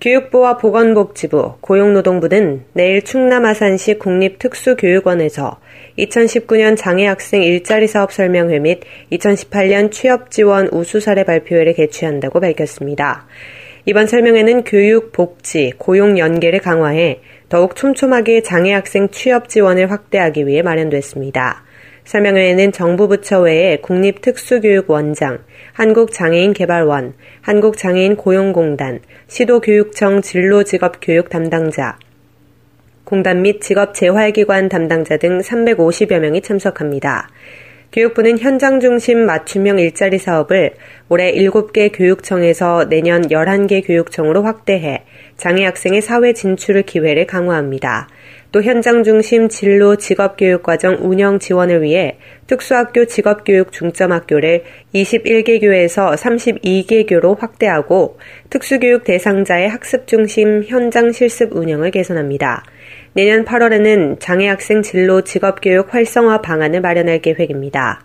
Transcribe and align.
교육부와 0.00 0.56
보건복지부, 0.56 1.56
고용노동부 1.60 2.28
는 2.28 2.64
내일 2.72 3.02
충남 3.02 3.44
아산시 3.44 3.98
국립특수교육원에서 3.98 5.60
2019년 5.98 6.74
장애학생 6.76 7.42
일자리 7.42 7.86
사업 7.86 8.10
설명회 8.10 8.60
및 8.60 8.80
2018년 9.12 9.90
취업지원 9.90 10.68
우수 10.72 11.00
사례 11.00 11.24
발표회를 11.24 11.74
개최한다고 11.74 12.40
밝혔습니다. 12.40 13.26
이번 13.84 14.06
설명회는 14.06 14.64
교육, 14.64 15.12
복지, 15.12 15.74
고용 15.76 16.18
연계를 16.18 16.60
강화해 16.60 17.20
더욱 17.50 17.76
촘촘하게 17.76 18.42
장애학생 18.42 19.10
취업 19.10 19.50
지원을 19.50 19.90
확대하기 19.90 20.46
위해 20.46 20.62
마련됐습니다. 20.62 21.64
설명회에는 22.10 22.72
정부 22.72 23.06
부처 23.06 23.38
외에 23.38 23.76
국립특수교육원장, 23.76 25.44
한국장애인개발원, 25.74 27.14
한국장애인 27.40 28.16
고용공단, 28.16 28.98
시도교육청 29.28 30.20
진로직업교육 30.20 31.28
담당자, 31.28 32.00
공단 33.04 33.42
및 33.42 33.60
직업재활기관 33.60 34.68
담당자 34.68 35.18
등 35.18 35.38
350여 35.38 36.18
명이 36.18 36.42
참석합니다. 36.42 37.28
교육부는 37.92 38.38
현장 38.38 38.80
중심 38.80 39.24
맞춤형 39.24 39.78
일자리 39.78 40.18
사업을 40.18 40.74
올해 41.08 41.32
7개 41.32 41.90
교육청에서 41.92 42.88
내년 42.88 43.22
11개 43.28 43.86
교육청으로 43.86 44.42
확대해 44.42 45.04
장애 45.36 45.64
학생의 45.64 46.02
사회 46.02 46.32
진출을 46.32 46.82
기회를 46.82 47.26
강화합니다. 47.26 48.08
또 48.52 48.62
현장 48.62 49.04
중심 49.04 49.48
진로 49.48 49.94
직업교육과정 49.94 50.98
운영 51.02 51.38
지원을 51.38 51.82
위해 51.82 52.18
특수학교 52.48 53.04
직업교육 53.04 53.70
중점학교를 53.70 54.64
21개 54.92 55.60
교에서 55.60 56.10
32개 56.10 57.08
교로 57.08 57.36
확대하고 57.36 58.18
특수교육 58.50 59.04
대상자의 59.04 59.68
학습 59.68 60.08
중심 60.08 60.64
현장 60.64 61.12
실습 61.12 61.54
운영을 61.54 61.92
개선합니다. 61.92 62.64
내년 63.12 63.44
8월에는 63.44 64.18
장애학생 64.18 64.82
진로 64.82 65.22
직업교육 65.22 65.94
활성화 65.94 66.40
방안을 66.40 66.80
마련할 66.80 67.20
계획입니다. 67.20 68.02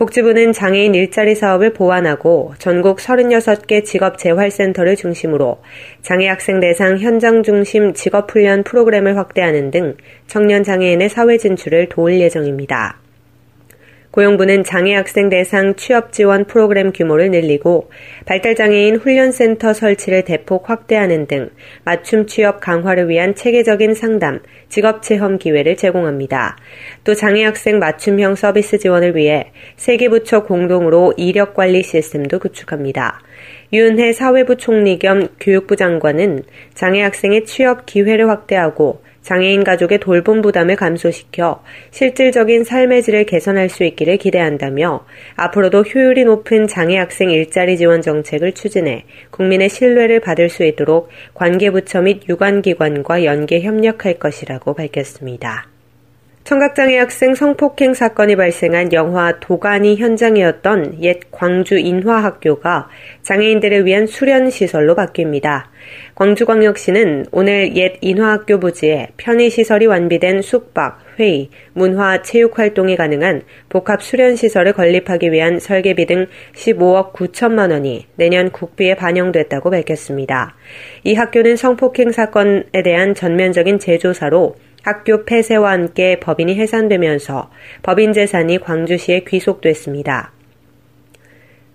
복지부는 0.00 0.54
장애인 0.54 0.94
일자리 0.94 1.34
사업을 1.34 1.74
보완하고 1.74 2.54
전국 2.58 2.96
36개 2.96 3.84
직업재활센터를 3.84 4.96
중심으로 4.96 5.58
장애 6.00 6.26
학생 6.26 6.58
대상 6.58 6.96
현장 6.96 7.42
중심 7.42 7.92
직업훈련 7.92 8.62
프로그램을 8.64 9.18
확대하는 9.18 9.70
등 9.70 9.98
청년 10.26 10.64
장애인의 10.64 11.10
사회 11.10 11.36
진출을 11.36 11.90
도울 11.90 12.18
예정입니다. 12.18 12.96
고용부는 14.10 14.64
장애 14.64 14.94
학생 14.96 15.28
대상 15.28 15.76
취업 15.76 16.12
지원 16.12 16.44
프로그램 16.44 16.92
규모를 16.92 17.30
늘리고 17.30 17.90
발달장애인 18.26 18.96
훈련센터 18.96 19.72
설치를 19.72 20.24
대폭 20.24 20.68
확대하는 20.68 21.26
등 21.26 21.50
맞춤 21.84 22.26
취업 22.26 22.58
강화를 22.60 23.08
위한 23.08 23.36
체계적인 23.36 23.94
상담, 23.94 24.40
직업 24.68 25.02
체험 25.02 25.38
기회를 25.38 25.76
제공합니다. 25.76 26.56
또 27.04 27.14
장애 27.14 27.44
학생 27.44 27.78
맞춤형 27.78 28.34
서비스 28.34 28.78
지원을 28.78 29.14
위해 29.14 29.52
세계 29.76 30.08
부처 30.08 30.42
공동으로 30.42 31.14
이력 31.16 31.54
관리 31.54 31.84
시스템도 31.84 32.40
구축합니다. 32.40 33.20
유은혜 33.72 34.12
사회부 34.12 34.56
총리 34.56 34.98
겸 34.98 35.28
교육부 35.38 35.76
장관은 35.76 36.42
장애 36.74 37.00
학생의 37.02 37.44
취업 37.44 37.86
기회를 37.86 38.28
확대하고 38.28 39.02
장애인 39.30 39.62
가족의 39.62 40.00
돌봄 40.00 40.42
부담을 40.42 40.74
감소시켜 40.74 41.62
실질적인 41.92 42.64
삶의 42.64 43.04
질을 43.04 43.26
개선할 43.26 43.68
수 43.68 43.84
있기를 43.84 44.16
기대한다며 44.16 45.06
앞으로도 45.36 45.82
효율이 45.82 46.24
높은 46.24 46.66
장애 46.66 46.98
학생 46.98 47.30
일자리 47.30 47.76
지원 47.76 48.02
정책을 48.02 48.54
추진해 48.54 49.04
국민의 49.30 49.68
신뢰를 49.68 50.18
받을 50.18 50.48
수 50.48 50.64
있도록 50.64 51.10
관계부처 51.34 52.02
및 52.02 52.22
유관기관과 52.28 53.24
연계 53.24 53.60
협력할 53.60 54.18
것이라고 54.18 54.74
밝혔습니다. 54.74 55.68
청각장애 56.50 56.98
학생 56.98 57.36
성폭행 57.36 57.94
사건이 57.94 58.34
발생한 58.34 58.92
영화 58.92 59.38
도가니 59.38 59.94
현장이었던 59.98 61.00
옛 61.00 61.20
광주 61.30 61.78
인화학교가 61.78 62.88
장애인들을 63.22 63.86
위한 63.86 64.08
수련 64.08 64.50
시설로 64.50 64.96
바뀝니다. 64.96 65.66
광주광역시는 66.16 67.26
오늘 67.30 67.76
옛 67.76 67.98
인화학교 68.00 68.58
부지에 68.58 69.10
편의시설이 69.16 69.86
완비된 69.86 70.42
숙박, 70.42 70.98
회의, 71.20 71.50
문화, 71.72 72.20
체육 72.22 72.58
활동이 72.58 72.96
가능한 72.96 73.42
복합 73.68 74.02
수련 74.02 74.34
시설을 74.34 74.72
건립하기 74.72 75.30
위한 75.30 75.60
설계비 75.60 76.06
등 76.06 76.26
15억 76.56 77.12
9천만 77.12 77.70
원이 77.70 78.06
내년 78.16 78.50
국비에 78.50 78.96
반영됐다고 78.96 79.70
밝혔습니다. 79.70 80.56
이 81.04 81.14
학교는 81.14 81.54
성폭행 81.54 82.10
사건에 82.10 82.82
대한 82.82 83.14
전면적인 83.14 83.78
재조사로 83.78 84.56
학교 84.82 85.24
폐쇄와 85.24 85.72
함께 85.72 86.18
법인이 86.20 86.54
해산되면서 86.56 87.50
법인 87.82 88.12
재산이 88.12 88.58
광주시에 88.58 89.20
귀속됐습니다. 89.20 90.32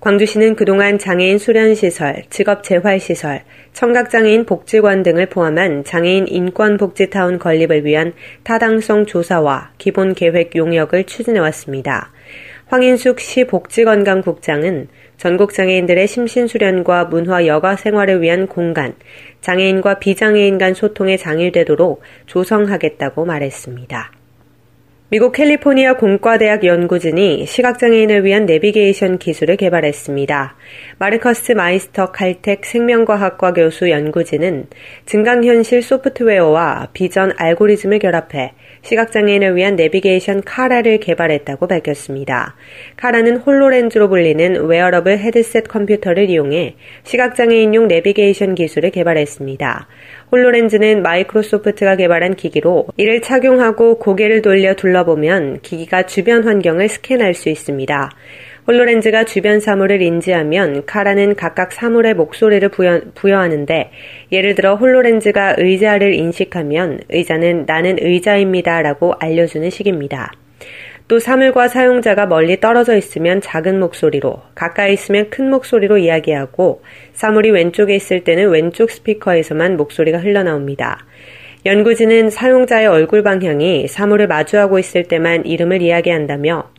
광주시는 0.05 0.55
그동안 0.55 0.99
장애인 0.99 1.39
수련시설, 1.39 2.25
직업재활시설, 2.29 3.41
청각장애인 3.73 4.45
복지관 4.45 5.01
등을 5.01 5.25
포함한 5.25 5.83
장애인 5.83 6.27
인권복지타운 6.27 7.39
건립을 7.39 7.85
위한 7.85 8.13
타당성 8.43 9.07
조사와 9.07 9.71
기본 9.79 10.13
계획 10.13 10.55
용역을 10.55 11.05
추진해왔습니다. 11.05 12.11
황인숙 12.67 13.19
시 13.19 13.45
복지건강국장은 13.45 14.87
전국 15.17 15.53
장애인들의 15.53 16.07
심신수련과 16.07 17.05
문화 17.05 17.45
여가 17.45 17.75
생활을 17.75 18.21
위한 18.21 18.47
공간, 18.47 18.95
장애인과 19.41 19.99
비장애인 19.99 20.57
간 20.57 20.73
소통에 20.73 21.15
장일되도록 21.15 22.01
조성하겠다고 22.25 23.25
말했습니다. 23.25 24.11
미국 25.15 25.31
캘리포니아 25.31 25.93
공과대학 25.93 26.65
연구진이 26.65 27.45
시각장애인을 27.45 28.25
위한 28.25 28.45
내비게이션 28.45 29.17
기술을 29.17 29.55
개발했습니다. 29.55 30.57
마르커스 30.97 31.53
마이스터 31.53 32.11
칼텍 32.11 32.65
생명과학과 32.65 33.53
교수 33.53 33.89
연구진은 33.89 34.65
증강현실 35.05 35.83
소프트웨어와 35.83 36.89
비전 36.91 37.31
알고리즘을 37.37 37.99
결합해 37.99 38.55
시각장애인을 38.81 39.55
위한 39.55 39.77
내비게이션 39.77 40.41
카라를 40.43 40.99
개발했다고 40.99 41.65
밝혔습니다. 41.67 42.57
카라는 42.97 43.37
홀로렌즈로 43.37 44.09
불리는 44.09 44.65
웨어러블 44.65 45.19
헤드셋 45.19 45.69
컴퓨터를 45.69 46.29
이용해 46.29 46.75
시각장애인용 47.03 47.87
내비게이션 47.87 48.53
기술을 48.53 48.91
개발했습니다. 48.91 49.87
홀로렌즈는 50.31 51.01
마이크로소프트가 51.01 51.95
개발한 51.95 52.35
기기로 52.35 52.87
이를 52.97 53.21
착용하고 53.21 53.99
고개를 53.99 54.41
돌려 54.41 54.75
둘러 54.75 55.04
보면 55.05 55.59
기기가 55.61 56.03
주변 56.03 56.43
환경을 56.43 56.89
스캔할 56.89 57.33
수 57.33 57.49
있습니다. 57.49 58.09
홀로렌즈가 58.67 59.25
주변 59.25 59.59
사물을 59.59 60.01
인지하면 60.01 60.85
카라는 60.85 61.35
각각 61.35 61.71
사물의 61.71 62.15
목소리를 62.15 62.67
부여, 62.69 62.99
하는데 63.37 63.91
예를 64.31 64.55
들어 64.55 64.75
홀로렌즈가 64.75 65.55
의자를 65.59 66.15
인식하면 66.15 67.01
의자는 67.09 67.65
나는 67.67 67.97
의자입니다 68.01 68.81
라고 68.81 69.13
알려주는 69.19 69.69
식입니다. 69.69 70.31
또 71.07 71.19
사물과 71.19 71.67
사용자가 71.67 72.25
멀리 72.25 72.59
떨어져 72.59 72.95
있으면 72.97 73.39
작은 73.39 73.79
목소리로, 73.79 74.41
가까이 74.55 74.93
있으면 74.93 75.29
큰 75.29 75.51
목소리로 75.51 75.99
이야기하고 75.99 76.81
사물이 77.13 77.51
왼쪽에 77.51 77.95
있을 77.95 78.23
때는 78.23 78.49
왼쪽 78.49 78.89
스피커에서만 78.89 79.77
목소리가 79.77 80.17
흘러나옵니다. 80.17 81.05
연구진은 81.65 82.29
사용자의 82.29 82.85
얼굴 82.85 83.23
방향이 83.23 83.87
사물을 83.87 84.27
마주하고 84.27 84.77
있을 84.77 85.03
때만 85.05 85.47
이름을 85.47 85.81
이야기한다며 85.81 86.69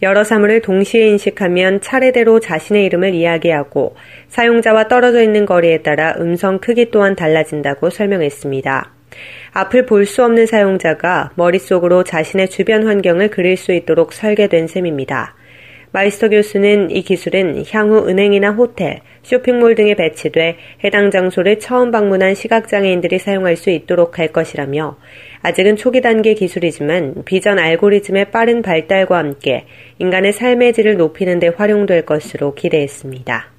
여러 0.00 0.24
사물을 0.24 0.62
동시에 0.62 1.08
인식하면 1.08 1.82
차례대로 1.82 2.40
자신의 2.40 2.86
이름을 2.86 3.12
이야기하고 3.12 3.96
사용자와 4.28 4.88
떨어져 4.88 5.22
있는 5.22 5.44
거리에 5.44 5.82
따라 5.82 6.14
음성 6.18 6.58
크기 6.58 6.90
또한 6.90 7.16
달라진다고 7.16 7.90
설명했습니다. 7.90 8.92
앞을 9.52 9.84
볼 9.84 10.06
수 10.06 10.24
없는 10.24 10.46
사용자가 10.46 11.32
머릿속으로 11.34 12.02
자신의 12.02 12.48
주변 12.48 12.86
환경을 12.86 13.28
그릴 13.28 13.58
수 13.58 13.72
있도록 13.72 14.14
설계된 14.14 14.68
셈입니다. 14.68 15.34
마이스터 15.98 16.28
교수는 16.28 16.92
이 16.92 17.02
기술은 17.02 17.64
향후 17.72 18.08
은행이나 18.08 18.52
호텔, 18.52 19.00
쇼핑몰 19.24 19.74
등에 19.74 19.96
배치돼 19.96 20.56
해당 20.84 21.10
장소를 21.10 21.58
처음 21.58 21.90
방문한 21.90 22.36
시각장애인들이 22.36 23.18
사용할 23.18 23.56
수 23.56 23.70
있도록 23.70 24.20
할 24.20 24.28
것이라며 24.28 24.96
아직은 25.42 25.74
초기 25.74 26.00
단계 26.00 26.34
기술이지만 26.34 27.24
비전 27.24 27.58
알고리즘의 27.58 28.30
빠른 28.30 28.62
발달과 28.62 29.18
함께 29.18 29.64
인간의 29.98 30.34
삶의 30.34 30.72
질을 30.72 30.96
높이는 30.96 31.40
데 31.40 31.48
활용될 31.48 32.06
것으로 32.06 32.54
기대했습니다. 32.54 33.57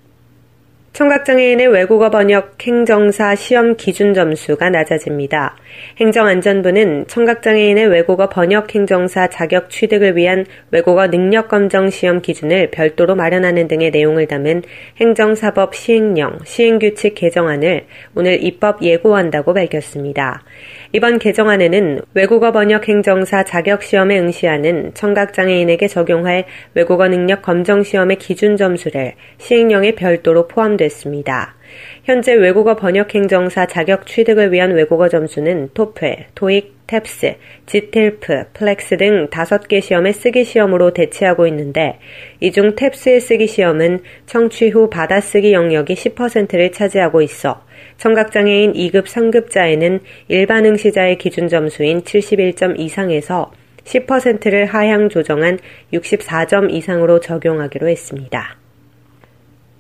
청각장애인의 1.00 1.68
외국어 1.68 2.10
번역 2.10 2.58
행정사 2.62 3.34
시험 3.34 3.78
기준 3.78 4.14
점수가 4.14 4.70
낮아집니다. 4.70 5.56
행정안전부는 5.98 7.08
청각장애인의 7.08 7.88
외국어 7.88 8.28
번역 8.28 8.76
행정사 8.76 9.28
자격 9.28 9.70
취득을 9.70 10.18
위한 10.18 10.46
외국어 10.72 11.08
능력 11.08 11.48
검정 11.48 11.90
시험 11.90 12.22
기준을 12.22 12.72
별도로 12.72 13.16
마련하는 13.16 13.70
등의 13.70 13.92
내용을 13.92 14.28
담은 14.28 14.64
행정사법 15.00 15.74
시행령, 15.74 16.38
시행규칙 16.44 17.16
개정안을 17.16 17.86
오늘 18.14 18.44
입법 18.44 18.84
예고한다고 18.84 19.54
밝혔습니다. 19.54 20.44
이번 20.92 21.20
개정안에는 21.20 22.02
외국어 22.14 22.52
번역 22.52 22.90
행정사 22.90 23.46
자격 23.46 23.84
시험에 23.84 24.20
응시하는 24.20 24.92
청각장애인에게 24.96 25.88
적용할 25.88 26.44
외국어 26.74 27.08
능력 27.08 27.42
검정 27.42 27.84
시험의 27.84 28.18
기준 28.18 28.58
점수를 28.58 29.14
시행령에 29.38 29.96
별도로 29.96 30.50
포함 30.50 30.76
됐습니다. 30.90 31.56
현재 32.04 32.34
외국어 32.34 32.76
번역 32.76 33.14
행정사 33.16 33.66
자격 33.66 34.06
취득을 34.06 34.52
위한 34.52 34.72
외국어 34.72 35.08
점수는 35.08 35.70
토플, 35.74 36.26
토익, 36.36 36.88
탭스, 36.88 37.36
G-TELP, 37.68 38.46
FLEX 38.54 38.98
등 38.98 39.28
다섯 39.30 39.68
개 39.68 39.80
시험의 39.80 40.14
쓰기 40.14 40.44
시험으로 40.44 40.92
대체하고 40.92 41.46
있는데 41.48 42.00
이 42.40 42.52
중 42.52 42.76
TEPS의 42.76 43.20
쓰기 43.20 43.46
시험은 43.48 44.00
청취 44.26 44.70
후 44.70 44.90
받아쓰기 44.90 45.54
영역이 45.54 45.94
10%를 45.94 46.72
차지하고 46.72 47.22
있어 47.22 47.64
청각장애인 47.98 48.74
2급, 48.74 49.06
3급자에는 49.06 50.00
일반 50.30 50.66
응시자의 50.66 51.18
기준 51.20 51.48
점수인 51.48 52.02
71점 52.02 52.80
이상에서 52.80 53.52
10%를 53.84 54.66
하향 54.66 55.10
조정한 55.10 55.60
64점 55.94 56.74
이상으로 56.74 57.20
적용하기로 57.20 57.88
했습니다. 57.88 58.58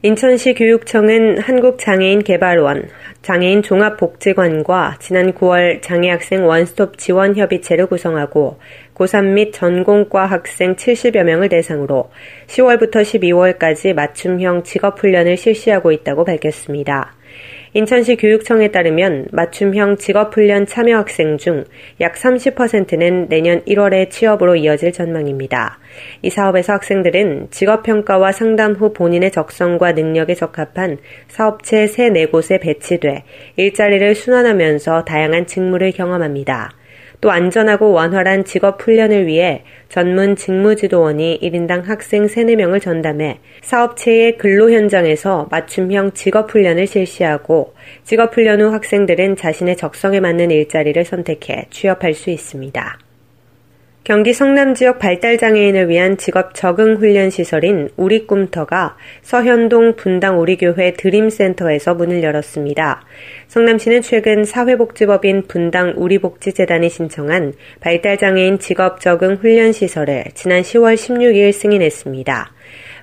인천시 0.01 0.53
교육청은 0.53 1.39
한국장애인개발원, 1.39 2.87
장애인 3.21 3.61
종합복지관과 3.61 4.95
지난 5.01 5.33
9월 5.33 5.81
장애학생 5.81 6.47
원스톱 6.47 6.97
지원 6.97 7.35
협의체를 7.35 7.87
구성하고 7.87 8.59
고3 8.95 9.33
및 9.33 9.51
전공과 9.51 10.25
학생 10.25 10.77
70여 10.77 11.23
명을 11.23 11.49
대상으로 11.49 12.11
10월부터 12.47 13.01
12월까지 13.01 13.93
맞춤형 13.93 14.63
직업훈련을 14.63 15.35
실시하고 15.35 15.91
있다고 15.91 16.23
밝혔습니다. 16.23 17.13
인천시 17.73 18.15
교육청에 18.15 18.69
따르면 18.69 19.27
맞춤형 19.31 19.97
직업훈련 19.97 20.65
참여 20.65 20.97
학생 20.97 21.37
중 21.37 21.65
약 22.01 22.15
30%는 22.15 23.27
내년 23.29 23.61
1월에 23.65 24.09
취업으로 24.09 24.55
이어질 24.55 24.91
전망입니다. 24.91 25.79
이 26.21 26.29
사업에서 26.29 26.73
학생들은 26.73 27.47
직업평가와 27.51 28.31
상담 28.31 28.73
후 28.73 28.93
본인의 28.93 29.31
적성과 29.31 29.93
능력에 29.93 30.35
적합한 30.35 30.97
사업체 31.27 31.87
3, 31.87 32.13
4곳에 32.13 32.61
배치돼 32.61 33.23
일자리를 33.57 34.15
순환하면서 34.15 35.05
다양한 35.05 35.45
직무를 35.45 35.91
경험합니다. 35.91 36.71
또 37.21 37.31
안전하고 37.31 37.91
원활한 37.91 38.45
직업 38.45 38.81
훈련을 38.81 39.27
위해 39.27 39.63
전문 39.89 40.35
직무지도원이 40.35 41.39
1인당 41.41 41.85
학생 41.85 42.27
3, 42.27 42.45
4명을 42.45 42.81
전담해 42.81 43.39
사업체의 43.61 44.37
근로 44.37 44.71
현장에서 44.71 45.47
맞춤형 45.51 46.11
직업 46.13 46.51
훈련을 46.51 46.87
실시하고 46.87 47.73
직업 48.03 48.35
훈련 48.35 48.61
후 48.61 48.71
학생들은 48.71 49.35
자신의 49.35 49.75
적성에 49.75 50.19
맞는 50.19 50.51
일자리를 50.51 51.03
선택해 51.03 51.65
취업할 51.69 52.13
수 52.13 52.29
있습니다. 52.29 53.08
경기 54.09 54.33
성남 54.33 54.73
지역 54.73 54.97
발달장애인을 54.97 55.87
위한 55.87 56.17
직업 56.17 56.55
적응 56.55 56.95
훈련 56.95 57.29
시설인 57.29 57.89
우리꿈터가 57.95 58.97
서현동 59.21 59.97
분당 59.97 60.39
우리교회 60.39 60.93
드림센터에서 60.93 61.93
문을 61.93 62.23
열었습니다. 62.23 63.05
성남시는 63.49 64.01
최근 64.01 64.45
사회복지법인 64.45 65.43
분당 65.43 65.93
우리복지재단이 65.95 66.89
신청한 66.89 67.53
발달장애인 67.81 68.57
직업 68.57 68.99
적응 68.99 69.35
훈련 69.35 69.73
시설을 69.73 70.23
지난 70.33 70.63
10월 70.63 70.95
16일 70.95 71.51
승인했습니다. 71.51 72.51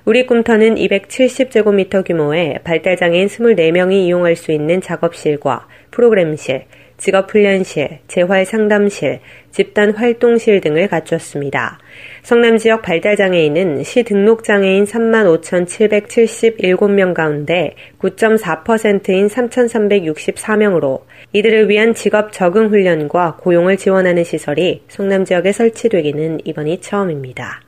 우리 0.03 0.25
꿈터는 0.25 0.75
270제곱미터 0.75 2.05
규모의 2.05 2.59
발달장애인 2.65 3.27
24명이 3.27 3.93
이용할 3.93 4.35
수 4.35 4.51
있는 4.51 4.81
작업실과 4.81 5.67
프로그램실, 5.89 6.65
직업훈련실, 6.97 7.99
재활상담실, 8.07 9.19
집단활동실 9.51 10.61
등을 10.61 10.87
갖췄습니다. 10.87 11.77
성남 12.23 12.57
지역 12.57 12.81
발달장애인은 12.81 13.83
시 13.83 14.01
등록장애인 14.03 14.85
35,777명 14.85 17.13
가운데 17.13 17.75
9.4%인 17.99 19.27
3,364명으로 19.27 21.01
이들을 21.33 21.69
위한 21.69 21.93
직업 21.93 22.31
적응 22.31 22.69
훈련과 22.69 23.35
고용을 23.37 23.77
지원하는 23.77 24.23
시설이 24.23 24.81
성남 24.87 25.25
지역에 25.25 25.51
설치되기는 25.51 26.39
이번이 26.45 26.81
처음입니다. 26.81 27.66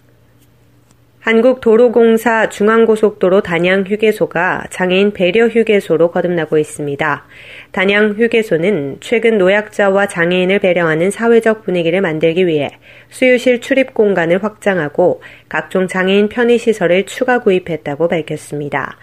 한국도로공사 1.20 2.48
중앙고속도로 2.48 3.42
단양 3.42 3.84
휴게소가 3.86 4.68
장애인 4.70 5.12
배려 5.12 5.48
휴게소로 5.48 6.12
거듭나고 6.12 6.58
있습니다. 6.58 7.26
단양 7.72 8.16
휴게소는 8.18 8.98
최근 9.02 9.38
노약자와 9.38 10.08
장애인을 10.08 10.60
배려하는 10.60 11.12
사회적 11.12 11.66
분위기를 11.66 12.00
만들기 12.00 12.48
위해 12.48 12.70
수유실 13.10 13.60
출입 13.60 13.94
공간을 13.94 14.44
확장하고 14.44 15.22
각종 15.50 15.88
장애인 15.88 16.30
편의시설을 16.30 17.06
추가 17.06 17.40
구입했다고 17.40 18.08
밝혔습니다. 18.08 18.98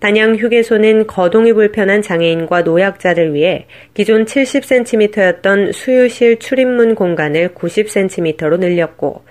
단양 0.00 0.36
휴게소는 0.36 1.06
거동이 1.06 1.52
불편한 1.52 2.00
장애인과 2.00 2.62
노약자를 2.62 3.34
위해 3.34 3.66
기존 3.92 4.24
70cm였던 4.24 5.74
수유실 5.74 6.38
출입문 6.38 6.94
공간을 6.94 7.50
90cm로 7.50 8.58
늘렸고 8.58 9.24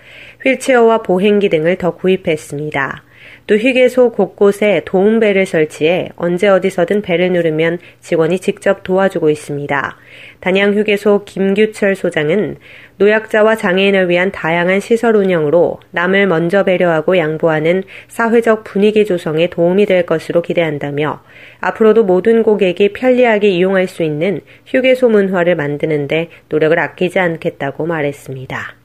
휠체어와 0.44 1.04
보행기 1.04 1.50
등을 1.50 1.78
더 1.78 1.92
구입했습니다. 1.92 3.04
또 3.48 3.56
휴게소 3.56 4.12
곳곳에 4.12 4.82
도움배를 4.86 5.46
설치해 5.46 6.10
언제 6.16 6.48
어디서든 6.48 7.02
배를 7.02 7.32
누르면 7.34 7.80
직원이 8.00 8.40
직접 8.40 8.84
도와주고 8.84 9.30
있습니다. 9.30 9.98
단양 10.40 10.76
휴게소 10.76 11.26
김규철 11.26 11.96
소장은 11.96 12.58
노약자와 12.98 13.56
장애인을 13.56 14.10
위한 14.10 14.32
다양한 14.32 14.80
시설 14.80 15.16
운영으로 15.16 15.80
남을 15.92 16.28
먼저 16.28 16.64
배려하고 16.64 17.18
양보하는 17.18 17.84
사회적 18.08 18.64
분위기 18.64 19.06
조성에 19.06 19.50
도움이 19.50 19.86
될 19.86 20.06
것으로 20.06 20.42
기대한다며 20.42 21.24
앞으로도 21.60 22.04
모든 22.04 22.44
고객이 22.44 22.94
편리하게 22.94 23.50
이용할 23.50 23.88
수 23.88 24.04
있는 24.04 24.42
휴게소 24.66 25.10
문화를 25.10 25.56
만드는데 25.56 26.30
노력을 26.50 26.78
아끼지 26.78 27.20
않겠다고 27.20 27.86
말했습니다. 27.86 28.79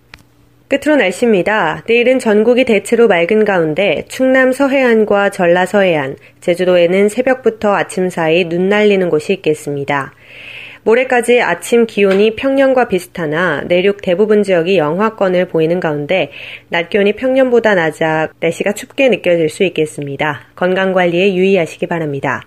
끝으로 0.75 0.97
날씨입니다. 0.97 1.85
내일은 1.87 2.19
전국이 2.19 2.65
대체로 2.65 3.07
맑은 3.07 3.45
가운데 3.45 4.05
충남 4.09 4.51
서해안과 4.51 5.31
전라 5.31 5.67
서해안, 5.67 6.17
제주도에는 6.41 7.09
새벽부터 7.09 7.73
아침 7.73 8.11
사이 8.11 8.49
눈 8.49 8.69
날리는 8.69 9.09
곳이 9.09 9.35
있겠습니다. 9.35 10.13
모레까지 10.85 11.41
아침 11.41 11.87
기온이 11.87 12.37
평년과 12.37 12.89
비슷하나 12.89 13.63
내륙 13.63 14.03
대부분 14.03 14.43
지역이 14.43 14.77
영하권을 14.77 15.49
보이는 15.49 15.81
가운데 15.81 16.31
낮 16.69 16.91
기온이 16.91 17.15
평년보다 17.15 17.75
낮아 17.75 18.29
날씨가 18.39 18.73
춥게 18.73 19.09
느껴질 19.09 19.49
수 19.49 19.65
있겠습니다. 19.65 20.43
건강 20.55 20.93
관리에 20.93 21.35
유의하시기 21.35 21.87
바랍니다. 21.87 22.43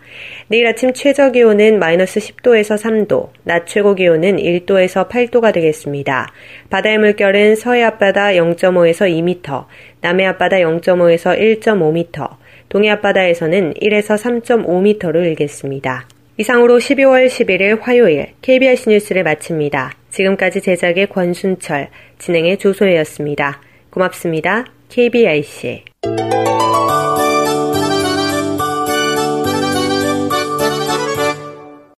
내일 0.50 0.68
아침 0.68 0.94
최저 0.94 1.32
기온은 1.32 1.80
마이너스 1.80 2.20
10도에서 2.20 2.80
3도, 2.80 3.30
낮 3.44 3.66
최고 3.66 3.96
기온은 3.96 4.38
1도에서 4.38 5.10
8도가 5.10 5.52
되겠습니다. 5.52 6.32
바다의 6.70 7.00
물결은 7.00 7.56
서해 7.56 7.84
앞바다 7.84 8.34
0.5에서 8.34 9.10
2m, 9.10 9.66
남해 10.02 10.26
앞바다 10.28 10.58
0.5에서 10.58 11.60
1.5m, 11.60 12.30
동해 12.70 12.92
앞바다에서는 12.92 13.74
1에서 13.74 14.44
3.5m로 14.44 15.26
일겠습니다. 15.26 16.08
이상으로 16.38 16.78
12월 16.78 17.28
11일 17.28 17.82
화요일 17.82 18.34
KBS 18.42 18.90
뉴스를 18.90 19.24
마칩니다. 19.24 19.94
지금까지 20.12 20.62
제작의 20.62 21.08
권순철, 21.08 21.90
진행의 22.20 22.60
조소혜였습니다. 22.60 23.62
고맙습니다. 23.90 24.66
KBIC. 24.90 25.84